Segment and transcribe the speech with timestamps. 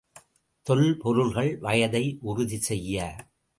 [0.65, 3.15] தொல்பொருள்கள் வயதை உறுதி செய்ய.